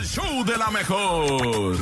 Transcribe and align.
el 0.00 0.06
show 0.06 0.44
de 0.44 0.56
la 0.56 0.70
mejor. 0.70 1.76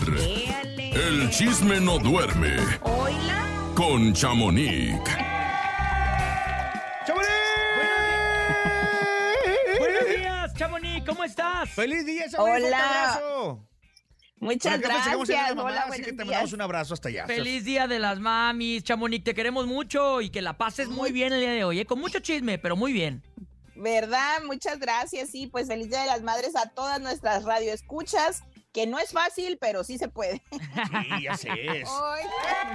El 0.76 1.30
chisme 1.30 1.78
no 1.80 1.98
duerme. 2.00 2.56
Hola. 2.82 3.72
Con 3.76 4.12
Chamonix. 4.12 4.98
Buenos 9.78 10.08
días, 10.16 10.54
Chamonix, 10.54 11.06
¿cómo 11.06 11.22
estás? 11.22 11.70
¡Feliz 11.70 12.04
día, 12.04 12.28
Chamonix! 12.28 12.66
Hola. 12.66 12.76
¡Fuerte 12.76 12.76
abrazo! 12.76 13.68
Muchas 14.40 14.80
de 14.80 14.86
gracias. 14.86 15.54
mamá, 15.54 15.70
Hola, 15.70 15.80
así 15.88 16.02
que 16.02 16.06
te 16.06 16.12
días. 16.12 16.26
mandamos 16.26 16.52
un 16.52 16.60
abrazo 16.60 16.94
hasta 16.94 17.08
allá. 17.10 17.26
Feliz 17.26 17.64
día 17.64 17.86
de 17.86 18.00
las 18.00 18.18
mamis, 18.18 18.82
Chamonix, 18.82 19.22
te 19.22 19.34
queremos 19.34 19.66
mucho 19.68 20.20
y 20.20 20.30
que 20.30 20.42
la 20.42 20.58
pases 20.58 20.88
muy 20.88 21.12
bien 21.12 21.32
el 21.32 21.40
día 21.40 21.52
de 21.52 21.62
hoy, 21.62 21.80
¿eh? 21.80 21.86
con 21.86 22.00
mucho 22.00 22.18
chisme, 22.18 22.58
pero 22.58 22.74
muy 22.74 22.92
bien. 22.92 23.22
¿Verdad? 23.80 24.42
Muchas 24.44 24.78
gracias. 24.78 25.30
Sí, 25.30 25.46
pues 25.46 25.68
feliz 25.68 25.88
Día 25.88 26.00
de 26.00 26.06
las 26.06 26.22
Madres 26.22 26.56
a 26.56 26.68
todas 26.70 27.00
nuestras 27.00 27.44
radioescuchas, 27.44 28.42
que 28.72 28.86
no 28.86 28.98
es 28.98 29.12
fácil, 29.12 29.58
pero 29.60 29.84
sí 29.84 29.98
se 29.98 30.08
puede. 30.08 30.42
Sí, 30.50 31.22
ya 31.22 31.36
sé. 31.36 31.48
es. 31.80 31.88
Ay, 31.90 32.24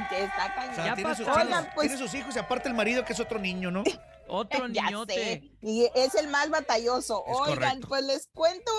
que 0.09 0.23
está 0.23 0.45
O 0.45 0.55
cañón. 0.55 0.75
sea, 0.75 0.95
tiene, 0.95 1.15
sus, 1.15 1.25
pasó. 1.25 1.39
tiene- 1.39 1.55
Oigan, 1.55 1.71
pues- 1.75 1.87
tiene 1.89 2.03
sus 2.03 2.13
hijos 2.15 2.35
y 2.35 2.39
aparte 2.39 2.67
el 2.69 2.73
marido 2.75 3.05
que 3.05 3.13
es 3.13 3.19
otro 3.19 3.39
niño, 3.39 3.71
¿no? 3.71 3.83
Otro 4.27 4.67
Ya 4.69 4.85
niñote. 4.85 5.13
sé. 5.13 5.43
Y 5.61 5.89
es 5.95 6.15
el 6.15 6.29
más 6.29 6.49
batalloso. 6.49 7.23
Es 7.27 7.35
Oigan, 7.37 7.55
correcto. 7.55 7.87
pues 7.89 8.03
les 8.05 8.27
cuento 8.33 8.71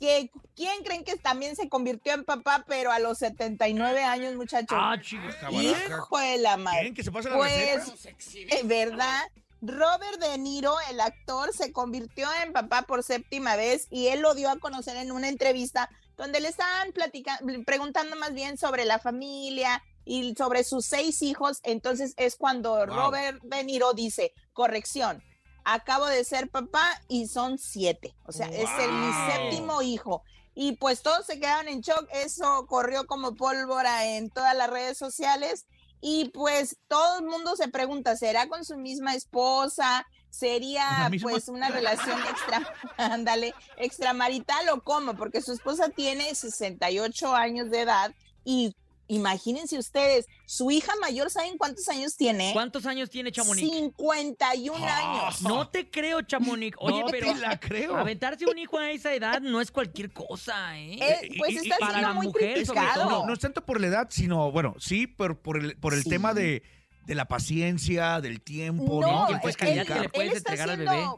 que 0.00 0.30
¿quién 0.56 0.82
creen 0.84 1.04
que 1.04 1.16
también 1.16 1.56
se 1.56 1.68
convirtió 1.68 2.14
en 2.14 2.24
papá, 2.24 2.64
pero 2.66 2.90
a 2.92 2.98
los 2.98 3.18
79 3.18 4.02
años, 4.02 4.34
muchachos? 4.36 4.78
Ah, 4.80 4.96
chicos. 5.00 5.34
Hijo 5.50 6.18
de 6.18 6.38
la 6.38 6.56
madre. 6.56 6.80
¿Quién? 6.82 6.94
¿Que 6.94 7.02
se 7.04 7.12
pasa 7.12 7.28
la 7.30 7.36
Pues, 7.36 7.84
receta? 7.84 8.10
eh, 8.56 8.62
¿verdad? 8.64 9.22
Robert 9.60 10.20
De 10.20 10.38
Niro, 10.38 10.74
el 10.90 11.00
actor, 11.00 11.52
se 11.52 11.72
convirtió 11.72 12.28
en 12.42 12.52
papá 12.52 12.82
por 12.82 13.02
séptima 13.02 13.56
vez 13.56 13.86
y 13.90 14.08
él 14.08 14.20
lo 14.20 14.34
dio 14.34 14.50
a 14.50 14.58
conocer 14.58 14.96
en 14.96 15.10
una 15.10 15.28
entrevista 15.28 15.90
donde 16.16 16.40
le 16.40 16.48
estaban 16.48 16.92
platicando, 16.92 17.52
preguntando 17.64 18.16
más 18.16 18.34
bien 18.34 18.56
sobre 18.56 18.84
la 18.84 18.98
familia 18.98 19.82
y 20.04 20.34
sobre 20.36 20.64
sus 20.64 20.86
seis 20.86 21.22
hijos. 21.22 21.60
Entonces 21.62 22.14
es 22.16 22.36
cuando 22.36 22.74
Wow. 22.74 22.86
Robert 22.86 23.42
De 23.42 23.64
Niro 23.64 23.92
dice, 23.94 24.32
corrección, 24.52 25.22
acabo 25.64 26.06
de 26.06 26.24
ser 26.24 26.48
papá 26.48 26.88
y 27.08 27.26
son 27.28 27.58
siete. 27.58 28.14
O 28.24 28.32
sea, 28.32 28.46
es 28.48 28.70
el 28.80 28.92
mi 28.92 29.12
séptimo 29.30 29.82
hijo. 29.82 30.22
Y 30.54 30.72
pues 30.72 31.02
todos 31.02 31.26
se 31.26 31.38
quedaron 31.38 31.68
en 31.68 31.82
shock. 31.82 32.08
Eso 32.12 32.66
corrió 32.66 33.06
como 33.06 33.36
pólvora 33.36 34.06
en 34.06 34.30
todas 34.30 34.56
las 34.56 34.70
redes 34.70 34.98
sociales. 34.98 35.66
Y 36.00 36.30
pues 36.30 36.76
todo 36.86 37.18
el 37.18 37.26
mundo 37.26 37.56
se 37.56 37.68
pregunta, 37.68 38.16
¿será 38.16 38.48
con 38.48 38.64
su 38.64 38.76
misma 38.76 39.14
esposa? 39.14 40.06
¿Con 40.08 40.18
¿Sería 40.30 41.10
pues 41.22 41.48
una 41.48 41.70
relación 41.70 42.18
extra, 42.30 42.74
ándale, 42.96 43.54
extramarital 43.76 44.68
o 44.68 44.82
cómo? 44.82 45.14
Porque 45.14 45.40
su 45.40 45.52
esposa 45.52 45.88
tiene 45.88 46.34
68 46.34 47.34
años 47.34 47.70
de 47.70 47.80
edad 47.80 48.14
y 48.44 48.76
imagínense 49.08 49.78
ustedes, 49.78 50.26
su 50.46 50.70
hija 50.70 50.92
mayor, 51.00 51.30
¿saben 51.30 51.58
cuántos 51.58 51.88
años 51.88 52.16
tiene? 52.16 52.50
¿Cuántos 52.52 52.86
años 52.86 53.10
tiene 53.10 53.32
Chamonix? 53.32 53.68
51 53.68 54.76
años. 54.86 55.42
No 55.42 55.68
te 55.68 55.90
creo, 55.90 56.22
Chamonix. 56.22 56.76
Oye, 56.80 57.00
no 57.00 57.06
pero 57.06 57.32
te 57.32 57.40
la 57.40 57.58
creo. 57.58 57.96
aventarse 57.96 58.46
un 58.46 58.58
hijo 58.58 58.78
a 58.78 58.90
esa 58.90 59.12
edad 59.14 59.40
no 59.40 59.60
es 59.60 59.70
cualquier 59.70 60.12
cosa, 60.12 60.78
¿eh? 60.78 60.98
Eh, 61.00 61.28
pues 61.38 61.50
y- 61.50 61.54
y- 61.54 61.56
está 61.58 61.76
para 61.78 61.92
siendo 61.94 62.14
muy 62.14 62.26
mujer, 62.28 62.54
criticado. 62.54 63.10
No, 63.10 63.26
no 63.26 63.32
es 63.32 63.38
tanto 63.40 63.64
por 63.64 63.80
la 63.80 63.86
edad, 63.88 64.08
sino, 64.10 64.52
bueno, 64.52 64.74
sí, 64.78 65.06
pero 65.06 65.40
por 65.40 65.58
el, 65.58 65.76
por 65.78 65.94
el 65.94 66.02
Sí. 66.02 66.10
tema 66.10 66.34
de, 66.34 66.62
de 67.06 67.14
la 67.14 67.26
paciencia, 67.26 68.20
del 68.20 68.42
tiempo, 68.42 69.00
No, 69.00 69.28
¿no? 69.30 69.38
él- 69.42 69.56
calidad 69.56 69.86
que 69.86 70.00
le 70.00 70.08
puedes 70.10 70.36
entregar 70.36 70.68
al 70.70 70.76
siendo- 70.76 70.92
bebé. 70.92 71.08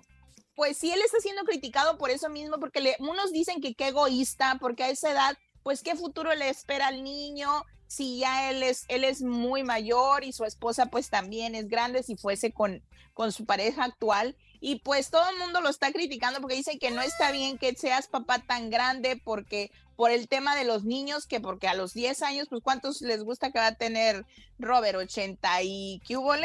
Pues 0.55 0.77
sí, 0.77 0.93
él 0.93 1.01
está 1.05 1.19
siendo 1.21 1.43
criticado 1.45 1.97
por 1.97 2.11
eso 2.11 2.29
mismo, 2.29 2.59
porque 2.61 2.81
le, 2.81 2.95
unos 2.99 3.33
dicen 3.33 3.61
que 3.63 3.75
qué 3.75 3.89
egoísta, 3.89 4.59
porque 4.61 4.85
a 4.85 4.91
esa 4.91 5.11
edad, 5.11 5.39
pues 5.63 5.83
qué 5.83 5.95
futuro 5.97 6.35
le 6.35 6.51
espera 6.51 6.89
al 6.89 7.03
niño, 7.03 7.65
si 7.91 8.19
ya 8.21 8.51
él 8.53 8.63
es, 8.63 8.85
él 8.87 9.03
es 9.03 9.21
muy 9.21 9.65
mayor 9.65 10.23
y 10.23 10.33
su 10.33 10.45
esposa 10.45 10.87
pues 10.87 11.11
también 11.11 11.57
es 11.57 11.67
grande, 11.69 12.05
si 12.05 12.15
fuese 12.17 12.53
con, 12.53 12.85
con 13.15 13.33
su 13.33 13.47
pareja 13.47 13.83
actual. 13.83 14.37
Y 14.61 14.77
pues 14.77 15.11
todo 15.11 15.29
el 15.29 15.39
mundo 15.39 15.61
lo 15.61 15.69
está 15.69 15.91
criticando 15.91 16.41
porque 16.41 16.55
dicen 16.55 16.79
que 16.79 16.93
no 16.93 17.03
está 17.03 17.33
bien 17.33 17.59
que 17.59 17.75
seas 17.75 18.07
papá 18.07 18.39
tan 18.39 18.71
grande 18.71 19.21
porque 19.25 19.73
por 19.97 20.13
el 20.13 20.29
tema 20.29 20.55
de 20.55 20.63
los 20.65 20.85
niños, 20.85 21.27
que 21.27 21.41
porque 21.41 21.67
a 21.67 21.75
los 21.75 21.93
10 21.93 22.23
años, 22.23 22.47
pues 22.49 22.63
¿cuántos 22.63 23.03
les 23.03 23.25
gusta 23.25 23.51
que 23.51 23.59
va 23.59 23.67
a 23.67 23.75
tener 23.75 24.25
Robert? 24.61 24.97
¿80 24.97 25.39
y 25.65 26.01
qué 26.07 26.17
hubo? 26.17 26.37
No, 26.37 26.43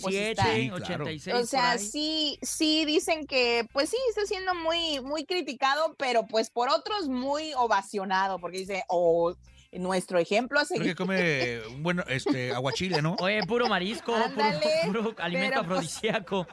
pues 0.00 0.02
87, 0.02 0.30
está- 0.30 0.54
Sí, 0.54 0.70
claro. 0.70 1.04
86. 1.04 1.36
o 1.36 1.46
sea, 1.46 1.76
sí, 1.76 2.38
sí 2.40 2.86
dicen 2.86 3.26
que, 3.26 3.68
pues 3.74 3.90
sí, 3.90 3.98
está 4.08 4.24
siendo 4.24 4.54
muy, 4.54 5.00
muy 5.00 5.26
criticado, 5.26 5.94
pero 5.98 6.26
pues 6.26 6.48
por 6.48 6.70
otros 6.70 7.06
muy 7.06 7.52
ovacionado, 7.54 8.38
porque 8.38 8.58
dice, 8.58 8.82
o 8.88 9.36
nuestro 9.78 10.18
ejemplo 10.18 10.58
a 10.58 10.64
Creo 10.64 10.78
seguir. 10.78 10.92
que 10.92 10.96
come 10.96 11.60
un 11.68 11.82
buen 11.82 12.02
este, 12.08 12.52
aguachile, 12.52 13.02
¿no? 13.02 13.16
Oye, 13.20 13.40
puro 13.46 13.68
marisco, 13.68 14.12
puro, 14.12 14.24
Ándale, 14.24 14.70
puro 14.86 15.14
alimento 15.18 15.54
pues, 15.56 15.66
afrodisíaco. 15.66 16.46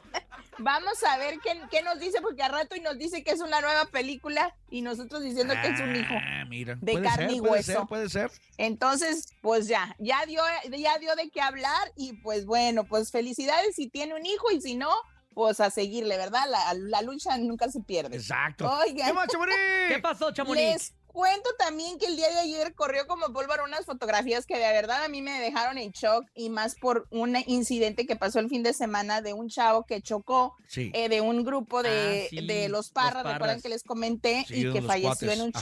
Vamos 0.58 1.02
a 1.02 1.18
ver 1.18 1.40
qué, 1.42 1.60
qué 1.70 1.82
nos 1.82 1.98
dice, 1.98 2.20
porque 2.20 2.42
a 2.42 2.48
rato 2.48 2.76
y 2.76 2.80
nos 2.80 2.96
dice 2.96 3.24
que 3.24 3.32
es 3.32 3.40
una 3.40 3.60
nueva 3.60 3.86
película 3.86 4.54
y 4.70 4.82
nosotros 4.82 5.22
diciendo 5.22 5.52
que 5.60 5.68
es 5.68 5.80
un 5.80 5.96
hijo. 5.96 6.14
Ah, 6.16 6.44
mira. 6.48 6.76
de 6.80 6.92
puede 6.92 7.04
carne 7.04 7.26
ser, 7.26 7.36
y 7.36 7.40
puede 7.40 7.52
hueso. 7.52 7.72
ser, 7.72 7.86
puede 7.88 8.08
ser. 8.08 8.30
Entonces, 8.56 9.26
pues 9.40 9.66
ya, 9.66 9.96
ya 9.98 10.24
dio, 10.26 10.42
ya 10.70 10.98
dio 10.98 11.16
de 11.16 11.28
qué 11.30 11.40
hablar 11.40 11.92
y 11.96 12.12
pues 12.22 12.46
bueno, 12.46 12.84
pues 12.84 13.10
felicidades 13.10 13.74
si 13.74 13.88
tiene 13.88 14.14
un 14.14 14.24
hijo 14.24 14.52
y 14.52 14.60
si 14.60 14.76
no, 14.76 14.90
pues 15.34 15.58
a 15.58 15.70
seguirle, 15.70 16.16
¿verdad? 16.16 16.44
La, 16.48 16.74
la 16.74 17.02
lucha 17.02 17.36
nunca 17.38 17.68
se 17.68 17.80
pierde. 17.80 18.16
Exacto. 18.16 18.70
Oigan. 18.70 19.08
¿Qué 19.08 19.12
más, 19.12 19.26
Chamonix? 19.26 19.56
¿Qué 19.88 19.98
pasó, 19.98 20.30
Chamonix? 20.32 20.62
Les 20.62 20.94
cuento 21.14 21.48
también 21.58 21.96
que 21.96 22.06
el 22.06 22.16
día 22.16 22.28
de 22.28 22.40
ayer 22.40 22.74
corrió 22.74 23.06
como 23.06 23.32
pólvora 23.32 23.62
unas 23.62 23.84
fotografías 23.86 24.46
que 24.46 24.54
de 24.58 24.72
verdad 24.72 25.04
a 25.04 25.08
mí 25.08 25.22
me 25.22 25.40
dejaron 25.40 25.78
en 25.78 25.92
shock 25.92 26.24
y 26.34 26.50
más 26.50 26.74
por 26.74 27.06
un 27.10 27.36
incidente 27.46 28.04
que 28.04 28.16
pasó 28.16 28.40
el 28.40 28.48
fin 28.48 28.64
de 28.64 28.72
semana 28.74 29.22
de 29.22 29.32
un 29.32 29.48
chavo 29.48 29.84
que 29.86 30.02
chocó 30.02 30.56
Sí. 30.66 30.90
eh, 30.92 31.08
de 31.08 31.20
un 31.20 31.44
grupo 31.44 31.84
de, 31.84 32.24
Ah, 32.24 32.26
sí, 32.30 32.46
de 32.46 32.68
los 32.68 32.74
los 32.74 32.90
Parras, 32.90 33.18
recuerdan 33.22 33.38
Parras. 33.38 33.62
que 33.62 33.68
les 33.68 33.84
comenté, 33.84 34.44
Sí, 34.48 34.54
y 34.56 34.72
que 34.72 34.80
los 34.80 34.86
falleció 34.86 35.08
cuates. 35.28 35.32
en 35.38 35.42
un 35.42 35.52
Ajá. 35.54 35.60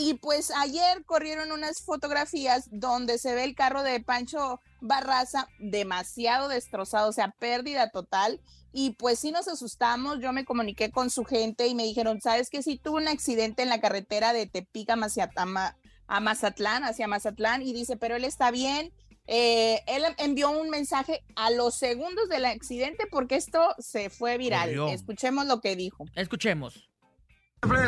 Y 0.00 0.14
pues 0.14 0.52
ayer 0.52 1.04
corrieron 1.04 1.50
unas 1.50 1.82
fotografías 1.82 2.68
donde 2.70 3.18
se 3.18 3.34
ve 3.34 3.42
el 3.42 3.56
carro 3.56 3.82
de 3.82 3.98
Pancho 3.98 4.60
Barraza 4.80 5.48
demasiado 5.58 6.46
destrozado, 6.46 7.08
o 7.08 7.12
sea, 7.12 7.34
pérdida 7.40 7.90
total. 7.90 8.40
Y 8.72 8.92
pues 8.92 9.18
sí 9.18 9.32
nos 9.32 9.48
asustamos, 9.48 10.20
yo 10.20 10.32
me 10.32 10.44
comuniqué 10.44 10.92
con 10.92 11.10
su 11.10 11.24
gente 11.24 11.66
y 11.66 11.74
me 11.74 11.82
dijeron, 11.82 12.20
¿sabes 12.20 12.48
que 12.48 12.62
Sí 12.62 12.78
tuvo 12.78 12.98
un 12.98 13.08
accidente 13.08 13.64
en 13.64 13.70
la 13.70 13.80
carretera 13.80 14.32
de 14.32 14.46
Tepic 14.46 14.88
a, 14.88 16.20
Mazatlán, 16.20 16.84
hacia 16.84 17.08
Mazatlán, 17.08 17.62
y 17.62 17.72
dice, 17.72 17.96
pero 17.96 18.14
él 18.14 18.24
está 18.24 18.52
bien. 18.52 18.92
Eh, 19.26 19.82
él 19.88 20.04
envió 20.18 20.50
un 20.50 20.70
mensaje 20.70 21.24
a 21.34 21.50
los 21.50 21.74
segundos 21.74 22.28
del 22.28 22.44
accidente 22.44 23.08
porque 23.10 23.34
esto 23.34 23.74
se 23.80 24.10
fue 24.10 24.38
viral. 24.38 24.78
Escuchemos 24.90 25.46
lo 25.46 25.60
que 25.60 25.74
dijo. 25.74 26.04
Escuchemos. 26.14 26.88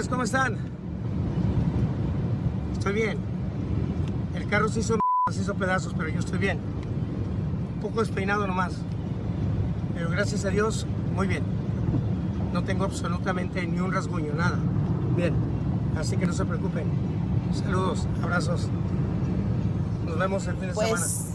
¿cómo 0.08 0.24
están? 0.24 0.79
Estoy 2.80 2.94
bien. 2.94 3.18
El 4.34 4.48
carro 4.48 4.70
se 4.70 4.80
hizo, 4.80 4.94
mierda, 4.94 5.32
se 5.36 5.42
hizo 5.42 5.54
pedazos, 5.54 5.92
pero 5.94 6.08
yo 6.08 6.18
estoy 6.18 6.38
bien. 6.38 6.58
Un 7.74 7.80
poco 7.82 8.00
despeinado 8.00 8.46
nomás. 8.46 8.72
Pero 9.94 10.08
gracias 10.08 10.46
a 10.46 10.48
Dios, 10.48 10.86
muy 11.14 11.26
bien. 11.26 11.42
No 12.54 12.64
tengo 12.64 12.84
absolutamente 12.86 13.66
ni 13.66 13.80
un 13.80 13.92
rasguño, 13.92 14.32
nada. 14.32 14.58
Bien. 15.14 15.34
Así 15.98 16.16
que 16.16 16.24
no 16.24 16.32
se 16.32 16.46
preocupen. 16.46 16.84
Saludos, 17.52 18.06
abrazos. 18.22 18.68
Nos 20.06 20.18
vemos 20.18 20.46
el 20.46 20.56
fin 20.56 20.68
de 20.68 20.74
semana. 20.74 20.88
Pues 20.88 21.26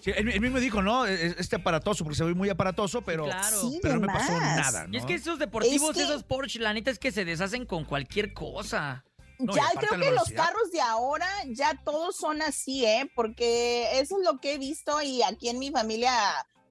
Sí, 0.00 0.12
él, 0.14 0.28
él 0.28 0.40
mismo 0.40 0.60
dijo, 0.60 0.80
¿no? 0.80 1.06
Es- 1.06 1.34
Este 1.40 1.56
aparatoso, 1.56 2.04
porque 2.04 2.16
se 2.18 2.22
ve 2.24 2.34
muy 2.34 2.50
aparatoso, 2.50 3.02
pero, 3.02 3.24
claro. 3.24 3.60
Sí, 3.62 3.80
pero 3.82 3.94
no 3.94 4.02
me 4.02 4.06
pasó 4.12 4.38
nada, 4.38 4.86
¿no? 4.86 4.94
Y 4.94 4.98
es 4.98 5.06
que 5.06 5.14
esos 5.14 5.40
deportivos, 5.40 5.90
Es 5.90 5.96
que- 5.96 6.02
esos 6.04 6.22
Porsche, 6.22 6.60
la 6.60 6.72
neta 6.72 6.92
es 6.92 7.00
que 7.00 7.10
se 7.10 7.24
deshacen 7.24 7.66
con 7.66 7.84
cualquier 7.84 8.32
cosa. 8.32 9.02
No, 9.38 9.54
ya 9.54 9.68
creo 9.78 10.00
que 10.00 10.10
los 10.12 10.30
carros 10.30 10.70
de 10.70 10.80
ahora 10.80 11.28
ya 11.48 11.78
todos 11.84 12.16
son 12.16 12.42
así, 12.42 12.84
¿eh? 12.84 13.10
Porque 13.14 13.98
eso 13.98 14.18
es 14.18 14.24
lo 14.24 14.38
que 14.40 14.54
he 14.54 14.58
visto 14.58 15.02
y 15.02 15.22
aquí 15.22 15.48
en 15.48 15.58
mi 15.58 15.70
familia 15.70 16.12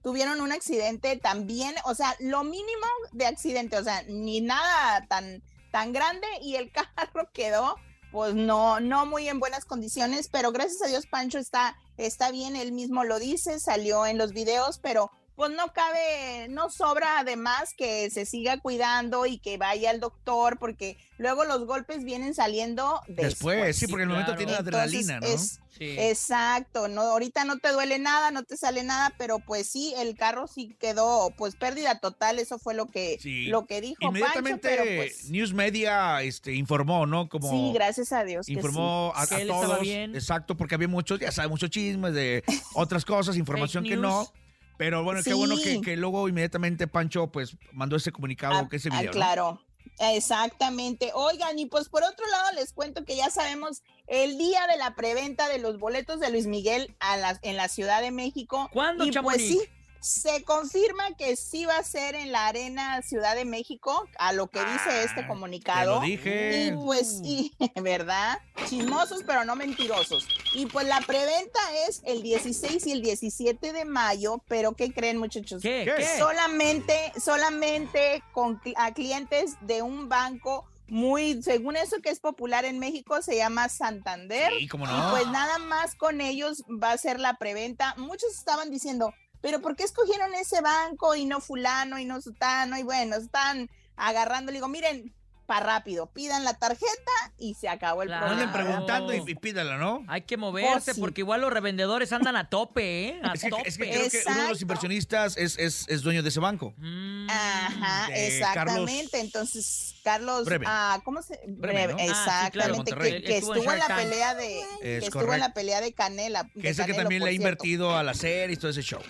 tuvieron 0.01 0.41
un 0.41 0.51
accidente 0.51 1.17
también, 1.17 1.75
o 1.85 1.95
sea, 1.95 2.15
lo 2.19 2.43
mínimo 2.43 2.85
de 3.13 3.25
accidente, 3.25 3.77
o 3.77 3.83
sea, 3.83 4.03
ni 4.03 4.41
nada 4.41 5.05
tan, 5.07 5.41
tan 5.71 5.93
grande 5.93 6.27
y 6.41 6.55
el 6.55 6.71
carro 6.95 7.29
quedó 7.33 7.75
pues 8.13 8.35
no, 8.35 8.79
no 8.79 9.07
muy 9.07 9.27
en 9.27 9.39
buenas 9.39 9.65
condiciones, 9.65 10.29
pero 10.31 10.51
gracias 10.51 10.83
a 10.83 10.87
Dios 10.87 11.07
Pancho 11.07 11.39
está, 11.39 11.75
está 11.97 12.29
bien, 12.29 12.55
él 12.55 12.71
mismo 12.71 13.03
lo 13.03 13.17
dice, 13.17 13.59
salió 13.59 14.05
en 14.05 14.19
los 14.19 14.33
videos, 14.33 14.77
pero 14.77 15.09
pues 15.35 15.51
no 15.51 15.73
cabe, 15.73 16.47
no 16.49 16.69
sobra 16.69 17.19
además 17.19 17.73
que 17.77 18.09
se 18.09 18.25
siga 18.25 18.59
cuidando 18.59 19.25
y 19.25 19.37
que 19.39 19.57
vaya 19.57 19.89
al 19.89 19.99
doctor, 19.99 20.59
porque 20.59 20.97
luego 21.17 21.43
los 21.45 21.65
golpes 21.65 22.03
vienen 22.03 22.33
saliendo 22.35 23.01
después. 23.07 23.29
Después, 23.29 23.77
sí, 23.77 23.87
porque 23.87 24.03
en 24.03 24.09
el 24.09 24.15
momento 24.15 24.31
claro. 24.33 24.37
tiene 24.45 24.53
adrenalina, 24.55 25.19
¿no? 25.19 25.27
es- 25.27 25.59
Sí. 25.75 25.95
Exacto, 25.97 26.87
no, 26.87 27.01
ahorita 27.01 27.45
no 27.45 27.57
te 27.57 27.71
duele 27.71 27.97
nada, 27.97 28.29
no 28.29 28.43
te 28.43 28.55
sale 28.57 28.83
nada, 28.83 29.11
pero 29.17 29.39
pues 29.39 29.67
sí, 29.67 29.91
el 29.97 30.15
carro 30.15 30.45
sí 30.45 30.75
quedó, 30.79 31.31
pues 31.35 31.55
pérdida 31.55 31.97
total, 31.99 32.37
eso 32.37 32.59
fue 32.59 32.75
lo 32.75 32.85
que, 32.85 33.17
Sí. 33.19 33.45
lo 33.47 33.65
que 33.65 33.81
dijo 33.81 33.97
Inmediatamente 34.01 34.67
Pancho, 34.69 34.83
pero 34.85 35.01
pues, 35.01 35.31
News 35.31 35.51
Media 35.51 36.21
este, 36.21 36.53
informó, 36.53 37.07
¿no? 37.07 37.27
Como 37.27 37.49
sí, 37.49 37.71
gracias 37.73 38.11
a 38.13 38.23
Dios 38.23 38.45
que 38.45 38.53
informó 38.53 39.13
a, 39.15 39.25
Que 39.25 39.33
a 39.33 39.37
él 39.39 39.49
estaba 39.49 39.65
todos. 39.65 39.79
bien. 39.81 40.13
Exacto, 40.15 40.55
porque 40.55 40.75
había 40.75 40.87
muchos, 40.87 41.19
ya 41.19 41.31
sabes, 41.31 41.49
muchos 41.49 41.71
chismes 41.71 42.13
de 42.13 42.43
otras 42.75 43.03
cosas, 43.03 43.35
información 43.35 43.83
que 43.83 43.95
no. 43.95 44.31
Pero 44.77 45.03
bueno, 45.03 45.21
qué 45.23 45.33
bueno 45.33 45.55
que, 45.61 45.81
que 45.81 45.95
luego 45.97 46.27
inmediatamente 46.27 46.87
Pancho 46.87 47.27
pues 47.31 47.57
mandó 47.71 47.95
ese 47.95 48.11
comunicado, 48.11 48.55
Ah, 48.55 48.67
que 48.69 48.77
ese 48.77 48.89
ah, 48.91 48.97
video. 48.99 49.11
¿no? 49.11 49.15
claro, 49.15 49.61
exactamente. 49.99 51.11
Oigan, 51.13 51.57
y 51.59 51.65
pues 51.65 51.89
por 51.89 52.03
otro 52.03 52.25
lado 52.27 52.51
les 52.55 52.73
cuento 52.73 53.05
que 53.05 53.15
ya 53.15 53.29
sabemos 53.29 53.83
el 54.07 54.37
día 54.37 54.65
de 54.67 54.77
la 54.77 54.95
preventa 54.95 55.47
de 55.49 55.59
los 55.59 55.77
boletos 55.77 56.19
de 56.19 56.29
Luis 56.31 56.47
Miguel 56.47 56.95
a 56.99 57.17
la- 57.17 57.39
en 57.41 57.57
la 57.57 57.67
Ciudad 57.67 58.01
de 58.01 58.11
México. 58.11 58.69
¿Cuándo, 58.73 59.05
y 59.05 59.11
pues 59.11 59.37
sí, 59.37 59.61
se 60.03 60.43
confirma 60.43 61.15
que 61.17 61.35
sí 61.37 61.65
va 61.65 61.77
a 61.77 61.83
ser 61.83 62.15
en 62.15 62.31
la 62.33 62.47
Arena 62.47 63.01
Ciudad 63.01 63.35
de 63.35 63.45
México, 63.45 64.07
a 64.19 64.33
lo 64.33 64.47
que 64.47 64.59
dice 64.59 65.03
este 65.03 65.21
Ah, 65.21 65.27
comunicado. 65.27 65.79
Te 65.79 65.95
lo 65.95 66.01
dije. 66.01 66.65
Y 66.67 66.71
pues 66.71 67.19
sí, 67.23 67.53
¿verdad? 67.81 68.37
Chismosos, 68.67 69.23
pero 69.25 69.45
no 69.45 69.55
mentirosos. 69.55 70.27
Y 70.53 70.65
pues 70.65 70.85
la 70.87 70.99
preventa 71.01 71.59
es 71.87 72.01
el 72.05 72.21
16 72.21 72.85
y 72.85 72.91
el 72.91 73.01
17 73.01 73.71
de 73.71 73.85
mayo, 73.85 74.43
pero 74.49 74.73
¿qué 74.73 74.91
creen 74.93 75.17
muchachos? 75.17 75.61
¿Qué? 75.61 75.89
¿Qué? 75.95 76.05
Solamente, 76.19 77.13
solamente 77.23 78.21
con 78.33 78.61
a 78.75 78.93
clientes 78.93 79.55
de 79.61 79.81
un 79.81 80.09
banco 80.09 80.65
muy, 80.87 81.41
según 81.41 81.77
eso 81.77 82.01
que 82.01 82.09
es 82.09 82.19
popular 82.19 82.65
en 82.65 82.77
México, 82.77 83.21
se 83.21 83.37
llama 83.37 83.69
Santander. 83.69 84.51
Sí, 84.59 84.67
cómo 84.67 84.85
Y 84.85 84.89
no. 84.89 85.11
pues 85.11 85.27
nada 85.27 85.57
más 85.59 85.95
con 85.95 86.19
ellos 86.21 86.63
va 86.69 86.91
a 86.91 86.97
ser 86.97 87.19
la 87.19 87.37
preventa. 87.37 87.95
Muchos 87.97 88.31
estaban 88.37 88.69
diciendo, 88.69 89.13
pero 89.43 89.59
¿por 89.61 89.75
qué 89.75 89.83
escogieron 89.83 90.33
ese 90.33 90.59
banco 90.61 91.13
y 91.15 91.25
no 91.25 91.39
fulano 91.41 91.99
y 91.99 92.05
no 92.05 92.19
sutano? 92.21 92.77
Y 92.79 92.83
bueno, 92.83 93.17
están 93.17 93.69
agarrando. 93.95 94.51
Le 94.51 94.57
digo, 94.57 94.67
miren, 94.69 95.13
para 95.45 95.65
rápido, 95.65 96.07
pidan 96.07 96.45
la 96.45 96.53
tarjeta 96.57 97.11
y 97.37 97.53
se 97.55 97.67
acabó 97.67 98.01
el 98.03 98.07
Claro. 98.07 98.27
Anden 98.27 98.49
programa. 98.49 98.85
preguntando 98.85 99.13
y, 99.13 99.21
y 99.29 99.35
pídala, 99.35 99.75
¿no? 99.77 100.01
Hay 100.07 100.21
que 100.21 100.37
moverse 100.37 100.91
Oh, 100.91 100.93
sí. 100.95 101.01
porque 101.01 101.19
igual 101.19 101.41
los 101.41 101.51
revendedores 101.51 102.13
andan 102.13 102.37
a 102.37 102.49
tope, 102.49 103.09
¿eh? 103.09 103.19
A 103.23 103.33
Es 103.33 103.41
que, 103.43 103.49
tope. 103.49 103.67
es 103.67 103.77
que 103.77 103.89
creo 103.91 104.09
que 104.09 104.21
uno 104.25 104.41
de 104.43 104.47
los 104.47 104.61
inversionistas 104.61 105.35
es, 105.35 105.59
es, 105.59 105.83
es 105.89 106.01
dueño 106.01 106.23
de 106.23 106.29
ese 106.29 106.39
banco. 106.39 106.73
Mm. 106.77 107.27
Ajá, 107.29 108.07
de 108.07 108.27
exactamente. 108.27 109.09
Carlos 109.11 109.13
Entonces, 109.25 109.95
Carlos, 110.01 110.45
Breve. 110.45 110.65
ah, 110.65 111.01
¿cómo 111.03 111.21
se? 111.21 111.37
Breve, 111.45 111.93
¿no? 111.93 111.99
Ah, 111.99 112.43
sí, 112.45 112.51
claro, 112.51 112.75
exactamente, 112.75 112.93
que, 113.21 113.23
que 113.23 113.37
Estuvo 113.39 113.69
en 113.69 113.79
la 113.79 113.87
Tank. 113.87 113.99
pelea 113.99 114.35
de, 114.35 114.59
Es 114.61 114.65
que 114.81 114.97
estuvo 114.99 115.11
correcto. 115.25 115.33
en 115.35 115.39
la 115.41 115.53
pelea 115.53 115.81
de 115.81 115.91
Canela. 115.93 116.49
Que 116.53 116.61
de 116.61 116.69
es 116.69 116.79
el 116.79 116.85
que 116.85 116.91
Canelo, 116.93 117.03
también 117.03 117.23
le 117.25 117.29
ha 117.31 117.33
invertido 117.33 117.97
a 117.97 118.01
la 118.03 118.13
serie 118.13 118.53
y 118.53 118.57
todo 118.57 118.71
ese 118.71 118.81
show. 118.81 119.01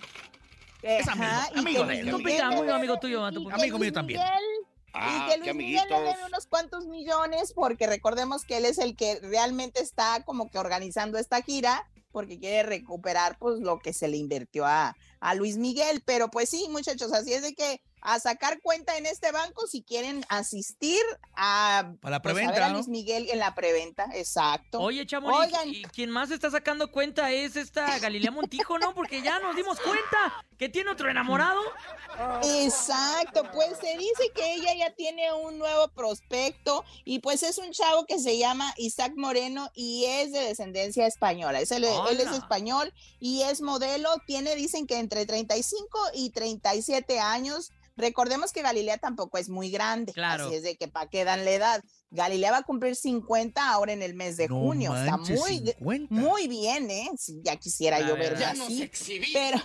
Es 0.83 1.07
amigo, 1.07 1.25
Ajá, 1.25 1.49
y 1.55 1.59
amigo 1.59 1.85
de 1.85 1.99
él. 1.99 2.09
Amigo 2.71 2.99
tuyo, 2.99 3.21
y 3.29 3.51
Amigo 3.51 3.79
mío 3.79 3.91
también. 3.93 4.19
Miguel- 4.21 4.67
Ah, 4.95 5.25
y 5.27 5.31
que 5.31 5.37
Luis 5.39 5.55
Miguel 5.55 5.81
le 5.89 5.95
amiguitos. 5.95 6.27
unos 6.27 6.45
cuantos 6.45 6.85
millones 6.85 7.51
porque 7.55 7.87
recordemos 7.87 8.45
que 8.45 8.57
él 8.57 8.65
es 8.65 8.77
el 8.77 8.95
que 8.95 9.19
realmente 9.23 9.81
está 9.81 10.21
como 10.23 10.51
que 10.51 10.59
organizando 10.59 11.17
esta 11.17 11.41
gira 11.41 11.89
porque 12.11 12.37
quiere 12.37 12.61
recuperar 12.61 13.39
pues 13.39 13.59
lo 13.59 13.79
que 13.79 13.91
se 13.91 14.07
le 14.07 14.17
invirtió 14.17 14.67
a, 14.67 14.95
a 15.19 15.33
Luis 15.33 15.57
Miguel. 15.57 16.03
Pero 16.05 16.29
pues 16.29 16.49
sí, 16.49 16.67
muchachos, 16.69 17.11
así 17.11 17.33
es 17.33 17.41
de 17.41 17.55
que 17.55 17.81
a 18.05 18.19
sacar 18.19 18.59
cuenta 18.61 18.97
en 18.97 19.05
este 19.05 19.31
banco 19.31 19.65
si 19.65 19.81
quieren 19.81 20.25
asistir 20.29 21.01
a, 21.35 21.93
Para 22.01 22.17
la 22.17 22.21
pues, 22.21 22.33
a 22.33 22.35
ver 22.35 22.45
preventa, 22.47 22.65
a 22.65 22.69
¿no? 22.69 22.75
Luis 22.75 22.87
Miguel 22.89 23.29
en 23.29 23.39
la 23.39 23.55
preventa. 23.55 24.07
Exacto. 24.13 24.79
Oye, 24.81 25.05
Chamonix, 25.05 25.39
Oigan. 25.53 25.69
y 25.69 25.83
quien 25.83 26.09
más 26.09 26.29
está 26.31 26.51
sacando 26.51 26.91
cuenta 26.91 27.31
es 27.31 27.55
esta 27.55 27.97
Galilea 27.99 28.31
Montijo, 28.31 28.77
¿no? 28.77 28.93
Porque 28.93 29.21
ya 29.21 29.39
nos 29.39 29.55
dimos 29.55 29.79
cuenta 29.79 30.45
que 30.57 30.67
tiene 30.69 30.91
otro 30.91 31.09
enamorado. 31.09 31.61
Exacto, 32.43 33.43
pues 33.53 33.77
se 33.81 33.97
dice 33.97 34.31
que 34.35 34.53
ella 34.55 34.73
ya 34.77 34.93
tiene 34.95 35.31
un 35.33 35.57
nuevo 35.57 35.87
prospecto 35.89 36.83
y 37.05 37.19
pues 37.19 37.41
es 37.43 37.57
un 37.57 37.71
chavo 37.71 38.05
que 38.05 38.19
se 38.19 38.37
llama 38.37 38.73
Isaac 38.77 39.13
Moreno 39.15 39.69
y 39.73 40.05
es 40.05 40.31
de 40.31 40.39
descendencia 40.41 41.07
española. 41.07 41.61
Es 41.61 41.71
el- 41.71 41.83
él 41.85 42.19
es 42.19 42.31
español 42.31 42.93
y 43.19 43.43
es 43.43 43.61
modelo, 43.61 44.09
tiene 44.27 44.55
dicen 44.55 44.87
que 44.87 44.97
entre 44.99 45.25
35 45.25 45.99
y 46.13 46.29
37 46.31 47.19
años. 47.19 47.71
Recordemos 47.95 48.51
que 48.51 48.61
Galilea 48.61 48.97
tampoco 48.97 49.37
es 49.37 49.49
muy 49.49 49.69
grande, 49.69 50.13
Claro. 50.13 50.47
así 50.47 50.55
es 50.55 50.63
de 50.63 50.75
que 50.75 50.87
para 50.87 51.09
qué 51.09 51.23
dan 51.25 51.45
la 51.45 51.51
edad. 51.51 51.83
Galilea 52.09 52.51
va 52.51 52.57
a 52.57 52.63
cumplir 52.63 52.95
50 52.95 53.71
ahora 53.71 53.91
en 53.93 54.01
el 54.01 54.13
mes 54.13 54.37
de 54.37 54.47
No 54.47 54.59
junio. 54.59 54.95
Está 54.95 55.17
muy, 55.17 55.59
de- 55.59 55.73
50. 55.73 56.13
muy 56.13 56.47
bien, 56.47 56.89
¿eh? 56.91 57.09
Sí, 57.17 57.41
ya 57.43 57.55
quisiera 57.55 57.99
La 57.99 58.07
yo 58.07 58.13
verla 58.15 58.29
verdad. 58.31 58.53
Ya 58.53 58.57
nos 58.59 58.67
así. 58.67 58.83
exhibiste. 58.83 59.39
Pero, 59.39 59.57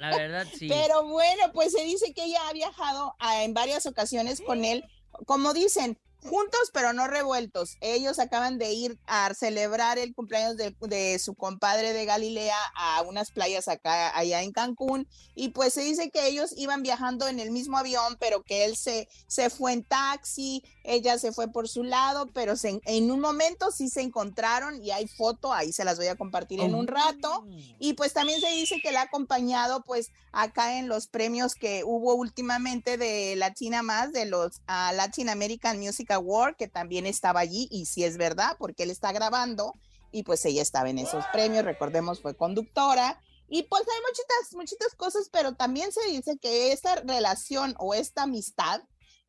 La 0.00 0.16
verdad, 0.16 0.46
sí. 0.58 0.68
pero 0.68 1.06
bueno, 1.08 1.44
pues 1.52 1.72
se 1.72 1.82
dice 1.84 2.12
que 2.14 2.24
ella 2.24 2.40
ha 2.48 2.52
viajado 2.52 3.14
a- 3.18 3.42
en 3.44 3.54
varias 3.54 3.86
ocasiones 3.86 4.40
con 4.40 4.64
él, 4.64 4.84
como 5.26 5.52
dicen, 5.54 5.98
juntos 6.24 6.70
pero 6.72 6.92
no 6.92 7.06
revueltos. 7.06 7.76
Ellos 7.80 8.18
acaban 8.18 8.58
de 8.58 8.72
ir 8.72 8.98
a 9.06 9.32
celebrar 9.34 9.98
el 9.98 10.14
cumpleaños 10.14 10.56
de, 10.56 10.74
de 10.80 11.18
su 11.18 11.34
compadre 11.34 11.92
de 11.92 12.04
Galilea 12.04 12.56
a 12.76 13.02
unas 13.02 13.30
playas 13.30 13.68
acá, 13.68 14.16
allá 14.16 14.42
en 14.42 14.52
Cancún, 14.52 15.06
y 15.34 15.50
pues 15.50 15.74
se 15.74 15.82
dice 15.82 16.10
que 16.10 16.26
ellos 16.26 16.52
iban 16.56 16.82
viajando 16.82 17.28
en 17.28 17.40
el 17.40 17.50
mismo 17.50 17.78
avión, 17.78 18.16
pero 18.18 18.42
que 18.42 18.64
él 18.64 18.76
se, 18.76 19.08
se 19.26 19.50
fue 19.50 19.72
en 19.72 19.84
taxi, 19.84 20.62
ella 20.82 21.18
se 21.18 21.32
fue 21.32 21.48
por 21.50 21.68
su 21.68 21.82
lado, 21.82 22.26
pero 22.32 22.56
se- 22.56 22.80
en 22.84 23.10
un 23.10 23.20
momento 23.20 23.70
sí 23.70 23.88
se 23.88 24.00
encontraron 24.02 24.82
y 24.82 24.90
hay 24.90 25.06
foto, 25.08 25.52
ahí 25.52 25.72
se 25.72 25.84
las 25.84 25.96
voy 25.98 26.06
a 26.08 26.16
compartir 26.16 26.60
en 26.60 26.74
un 26.74 26.86
rato. 26.86 27.44
Y 27.78 27.94
pues 27.94 28.12
también 28.12 28.40
se 28.40 28.50
dice 28.50 28.80
que 28.82 28.92
la 28.92 29.00
ha 29.00 29.04
acompañado 29.04 29.82
pues 29.84 30.10
acá 30.32 30.78
en 30.78 30.88
los 30.88 31.06
premios 31.06 31.54
que 31.54 31.82
hubo 31.84 32.14
últimamente 32.14 32.96
de 32.96 33.36
Latina 33.36 33.82
Más, 33.82 34.12
de 34.12 34.24
los 34.24 34.60
ah, 34.66 34.92
Latin 34.94 35.28
American 35.28 35.78
Music 35.78 36.10
Award, 36.14 36.56
que 36.56 36.68
también 36.68 37.06
estaba 37.06 37.40
allí 37.40 37.68
y 37.70 37.86
sí 37.86 38.04
es 38.04 38.16
verdad, 38.16 38.56
porque 38.58 38.84
él 38.84 38.90
está 38.90 39.12
grabando 39.12 39.74
y 40.10 40.22
pues 40.22 40.44
ella 40.44 40.62
estaba 40.62 40.88
en 40.88 40.98
esos 40.98 41.24
premios, 41.32 41.64
recordemos 41.64 42.22
fue 42.22 42.36
conductora. 42.36 43.20
Y 43.48 43.64
pues 43.64 43.82
hay 43.82 44.00
muchitas, 44.00 44.54
muchitas 44.54 44.94
cosas, 44.94 45.28
pero 45.30 45.54
también 45.54 45.92
se 45.92 46.04
dice 46.06 46.38
que 46.40 46.72
esta 46.72 46.96
relación 46.96 47.74
o 47.78 47.94
esta 47.94 48.22
amistad 48.22 48.80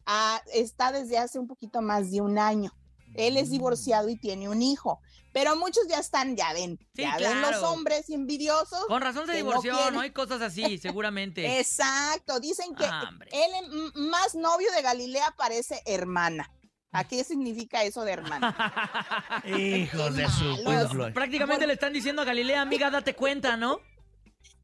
ah, 0.06 0.42
está 0.54 0.92
desde 0.92 1.18
hace 1.18 1.38
un 1.38 1.48
poquito 1.48 1.82
más 1.82 2.12
de 2.12 2.22
un 2.22 2.40
año. 2.40 2.72
Él 3.16 3.38
es 3.38 3.50
divorciado 3.50 4.10
y 4.10 4.18
tiene 4.18 4.50
un 4.50 4.62
hijo, 4.62 5.00
pero 5.32 5.56
muchos 5.56 5.88
ya 5.88 6.00
están, 6.00 6.36
ya 6.36 6.54
ven, 6.54 6.78
Sí, 6.96 7.02
ya 7.02 7.18
ven 7.18 7.42
los 7.42 7.62
hombres 7.64 8.10
envidiosos. 8.10 8.86
Con 8.88 9.02
razón 9.02 9.26
se 9.26 9.34
no 9.34 9.38
divorció, 9.38 9.92
¿no? 9.92 10.02
Hay 10.02 10.12
cosas 10.12 10.42
así, 10.42 10.78
seguramente. 10.82 11.60
Exacto, 11.60 12.40
dicen 12.40 12.76
que 12.76 12.86
Ah, 12.86 13.10
él 13.32 13.92
más 13.96 14.36
novio 14.36 14.72
de 14.72 14.82
Galilea 14.82 15.34
parece 15.38 15.82
hermana. 15.86 16.52
¿A 16.96 17.04
qué 17.04 17.24
significa 17.24 17.84
eso 17.84 18.04
de 18.04 18.14
hermana? 18.14 18.56
Hijos 19.46 20.16
de 20.16 20.28
su 20.30 20.64
pueblo. 20.64 21.14
Prácticamente 21.14 21.68
le 21.68 21.74
están 21.74 21.92
diciendo 21.94 22.22
a 22.22 22.25
Galilea, 22.25 22.62
amiga, 22.62 22.90
date 22.90 23.14
cuenta, 23.16 23.58
¿no? 23.58 23.80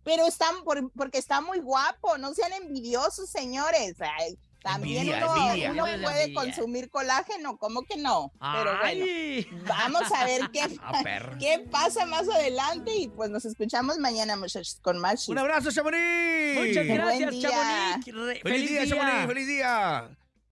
Pero 0.03 0.25
están 0.25 0.63
por- 0.63 0.91
porque 0.93 1.17
está 1.17 1.41
muy 1.41 1.59
guapo, 1.59 2.17
no 2.17 2.33
sean 2.33 2.53
envidiosos, 2.53 3.29
señores. 3.29 3.95
Ay, 3.99 4.37
también 4.63 5.07
Envidia, 5.09 5.27
uno, 5.27 5.47
envidia. 5.47 5.71
uno 5.71 5.87
Envidia, 5.87 6.07
puede 6.09 6.33
consumir 6.33 6.89
colágeno, 6.89 7.57
¿cómo 7.57 7.83
que 7.83 7.97
no? 7.97 8.31
Pero 8.39 8.77
bueno, 8.79 9.05
Ay. 9.05 9.47
vamos 9.67 10.03
a 10.15 10.25
ver 10.25 10.49
qué, 10.51 10.61
Ah, 10.81 11.01
qué 11.39 11.67
pasa 11.69 12.05
más 12.05 12.29
adelante 12.29 12.95
y 12.95 13.09
pues 13.09 13.29
nos 13.29 13.43
escuchamos 13.45 13.97
mañana, 13.97 14.35
muchachos, 14.37 14.79
con 14.81 14.99
más 14.99 15.27
Un 15.29 15.37
abrazo, 15.37 15.71
Chamonix. 15.71 15.99
Muchas 16.59 16.85
gracias, 16.87 17.31
día. 17.31 17.49
Chamonix. 18.05 18.41
Feliz, 18.41 18.69
día, 18.69 18.87
Chamonix. 18.87 19.27
Feliz 19.27 19.47
día. 19.47 20.09